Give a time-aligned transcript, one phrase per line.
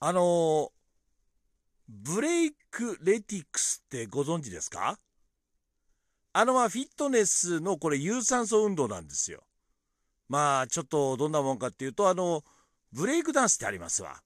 [0.00, 0.70] あの
[1.88, 4.98] ブレイクレティクスってご存知ですか？
[6.32, 9.42] あのまあフィットネスのこれ有酸素運動なんですよ。
[10.28, 12.44] まあちょっとどんなもんかっていうとあの
[12.92, 14.20] ブレイクダンスってありますわ。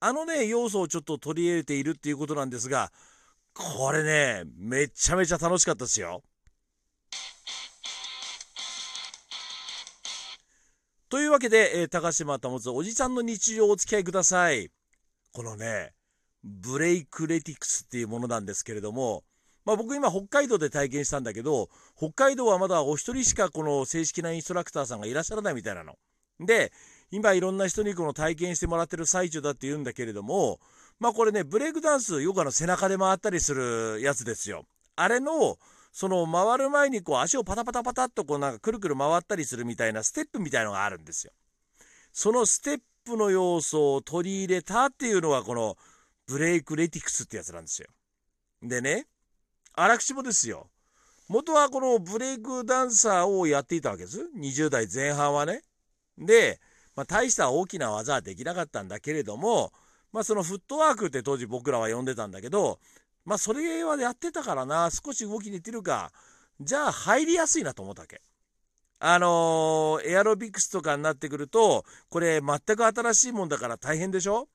[0.00, 2.90] あのね要素をちょっと取り入れているっていうことなんですが
[3.52, 6.22] これねめちゃめちゃ楽しかったですよ。
[11.08, 14.70] というわけで、えー、高島保つおじさんの日常をお付き合いください。
[15.36, 15.92] このね
[16.42, 19.22] ブレイクレティクスっていうものなんですけれども
[19.66, 25.94] まあ、僕今北海道で体験したんだけど北海道はまだお一人しかこの正式なインストラクターさんがいらっしゃらないみたいなの。
[26.38, 26.72] で
[27.10, 30.60] 今いろんな人にこの体験してもらってる最中だって言うんだけれども
[31.00, 34.66] まあこれねブレイクダンスよくあの背中で回ったりするやつですよ。
[34.94, 35.58] あれの
[35.92, 41.32] その回る前にこう足をパタパタパタっとこうなんかくるくる回ったりするみたいなステップみたいのがあるんですよ。
[42.12, 45.76] そのステップの要素を取り入れたっていうのがこの
[46.26, 47.88] ブレイクレティクスってやつなんですよ。
[48.62, 49.06] でね
[49.74, 50.68] 荒口もですよ。
[51.28, 54.28] 元はこのブレイクダンサーをやっていたわけです。
[54.36, 55.62] 20代前半はね。
[56.18, 56.60] で、
[56.94, 59.72] まあ、大した大きな技はできなかったんだけれども、
[60.12, 62.78] まあ、そのフットワークって当時僕らは呼んでたんだけど、
[63.24, 66.12] まあ、それはやってたからな、少し動きに似てるか、
[66.60, 68.22] じゃあ入りやすいなと思ったわけ。
[68.98, 74.48] あのー、エアロビクスとかになってくると、これ全く新しいもんだから大変でしょ？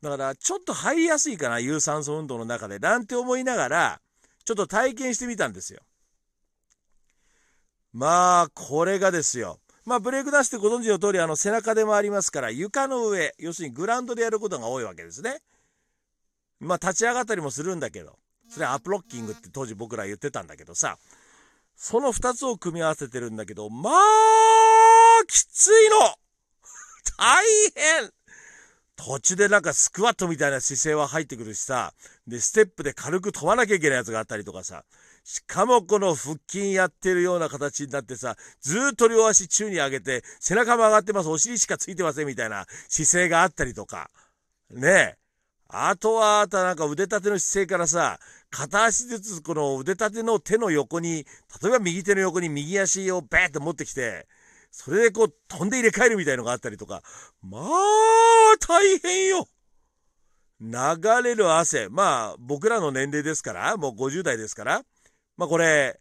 [0.00, 4.00] だからちょっと入りやすいかな、有酸素運動の中で、なんて思いながら、
[4.44, 5.80] ちょっと体験してみたんですよ。
[7.92, 9.60] まあ、これがですよ。
[9.86, 15.38] まあ、ブレイクダンスってご存知の通り、あの、背中でもありますから、床の上、要するにグラウンドでやることが多いわけですね。
[16.60, 20.98] まあ、立ち上がったりもするんだけど、それはアップロッキングって当時僕ら言ってたんだけどさ、
[21.76, 23.94] その2つを組み合わせてるんだけど、まあ、
[25.26, 26.16] きついの。
[27.18, 27.44] 大
[27.74, 28.10] 変。
[28.96, 31.92] 途中でなんかスクワットみたいな姿勢は入ってくるしさ、
[32.26, 34.84] で、ステップで軽く飛ばなきゃいけないやつがあったりとかさ、
[35.24, 44.10] しかもこの腹筋やってるような形になってさ、ずっと両足宙に上げて、背中も上がってます、お尻しかついてませんみたいな姿勢があったりとか、
[44.70, 45.23] ねえ。
[45.68, 48.18] あとは、あとなんか腕立ての姿勢からさ、
[48.50, 51.24] 片足ずつこの腕立ての手の横に、
[51.62, 54.26] 例えば右手の横に右足をベーって持ってきて、
[54.70, 57.02] それでこう飛んで入れ替えるみたいのがあったりとか、
[57.42, 57.64] まあ
[58.60, 59.48] 大変よ
[60.60, 60.68] 流
[61.22, 61.88] れる汗。
[61.88, 64.82] まあ僕らの年齢ですから、もう50代ですから、
[65.36, 66.00] まあこれ、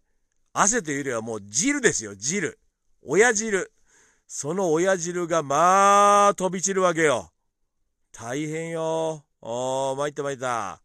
[0.53, 2.59] 汗というよりはもう汁ですよ、汁。
[3.01, 3.71] 親汁。
[4.27, 7.31] その親汁がまあ飛び散るわけよ。
[8.11, 9.25] 大変よ。
[9.45, 10.81] おー、参った参った。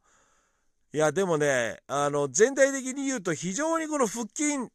[0.92, 4.68] いや、でもね、あの、全体的に言うと非常にこの腹筋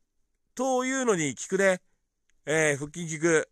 [0.56, 1.82] というのに効くね。
[2.46, 3.50] えー、腹筋効く。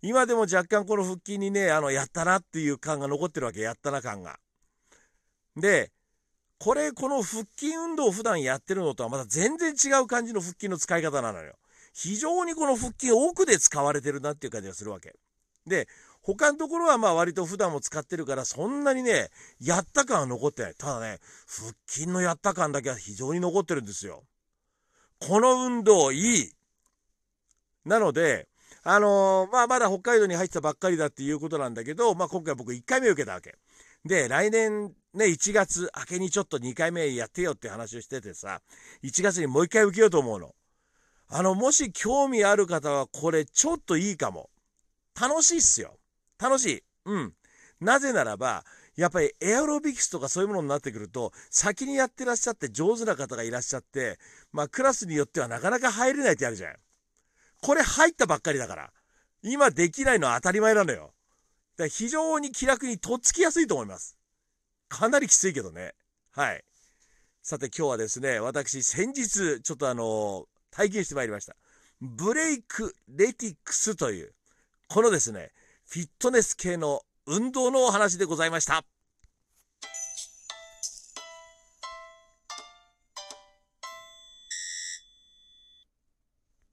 [0.00, 3.62] 今でも若干この腹筋にね、あの、やったなっていう感が残ってるわけ。
[3.62, 4.38] やったな感が。
[5.56, 5.90] で、
[6.58, 11.56] これ、この腹筋運動を普段やってるのとはまた全然違う感じの腹筋の使い方なのよ。
[11.92, 15.16] 非常にこの腹筋奥で使われてるなっていう感じがするわけ。
[15.66, 15.88] で、
[16.22, 19.28] 他のところはまあ割と普段も使ってるからそんなにね、
[19.60, 20.74] やった感は残ってない。
[20.74, 24.24] ただね、腹筋のやった感だけは非常に残ってるんですよ。
[25.20, 26.52] この運動いい
[27.84, 28.48] なので、
[28.82, 33.56] あのー、まあ、まだ北海道に入ってたばっかりだっていうことなんだけど、まあ、今回僕1回目受けたわけ。
[34.04, 38.60] で、来年ね、1月明けにちょっと2回目やってよって話をしててさ、
[39.02, 40.54] 1月にもう1回受けようと思うの。
[41.28, 44.50] あの、もし興味ある方はこれちょっといいかも。
[45.20, 45.98] 楽しいっすよ。
[46.38, 46.82] 楽しい。
[47.06, 47.34] うん。
[47.80, 48.64] なぜならば、
[48.96, 54.18] やっぱりエアロビクスとかそういうものになってくると、先にやってらっしゃって上手な方がいらっしゃって、
[54.52, 56.74] まあクラスによってはなかなか入れないってあるじゃん。
[57.60, 58.92] これ入ったばっかりだから。
[59.42, 60.98] 今できないのは当たり前なのよ。
[60.98, 61.12] だか
[61.84, 64.16] ら非常に気楽にとっつきやすいと思います。
[64.88, 65.94] かなりきついけどね。
[66.30, 66.64] はい。
[67.42, 71.56] さて今日はですね、私先日ちょっとあの体験してまいりました。
[72.00, 74.32] ブレイクレティックスという、
[74.94, 75.50] このですね、
[75.90, 78.84] フィットネス系の運動のお話でございました。